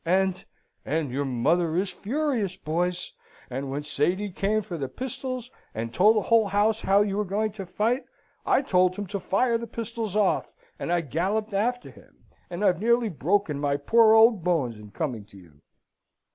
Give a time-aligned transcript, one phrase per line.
[0.03, 0.43] And
[0.83, 3.13] and your mother is furious, boys.
[3.51, 7.23] And when Sady came for the pistols, and told the whole house how you were
[7.23, 8.05] going to fight,
[8.43, 12.79] I told him to fire the pistols off; and I galloped after him, and I've
[12.81, 15.61] nearly broken my poor old bones in coming to you."